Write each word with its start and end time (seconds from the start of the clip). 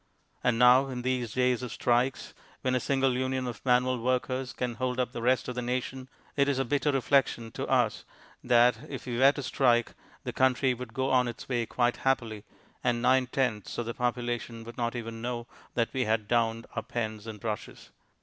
And 0.43 0.57
now 0.57 0.87
in 0.87 1.03
these 1.03 1.33
days 1.35 1.61
of 1.61 1.71
strikes, 1.71 2.33
when 2.63 2.73
a 2.73 2.79
single 2.79 3.13
union 3.15 3.45
of 3.45 3.63
manual 3.63 3.99
workers 3.99 4.51
can 4.51 4.73
hold 4.73 4.99
up 4.99 5.11
the 5.11 5.21
rest 5.21 5.47
of 5.47 5.53
the 5.53 5.61
nation, 5.61 6.09
it 6.35 6.49
is 6.49 6.57
a 6.57 6.65
bitter 6.65 6.91
reflection 6.91 7.51
to 7.51 7.67
us 7.67 8.03
that, 8.43 8.79
if 8.89 9.05
we 9.05 9.19
were 9.19 9.31
to 9.33 9.43
strike, 9.43 9.93
the 10.23 10.33
country 10.33 10.73
would 10.73 10.95
go 10.95 11.11
on 11.11 11.27
its 11.27 11.47
way 11.47 11.67
quite 11.67 11.97
happily, 11.97 12.43
and 12.83 13.03
nine 13.03 13.27
tenths 13.27 13.77
of 13.77 13.85
the 13.85 13.93
population 13.93 14.63
would 14.63 14.75
not 14.75 14.95
even 14.95 15.21
know 15.21 15.45
that 15.75 15.93
we 15.93 16.05
had 16.05 16.27
downed 16.27 16.65
our 16.75 16.81
pens 16.81 17.27
and 17.27 17.39
brushes. 17.39 17.91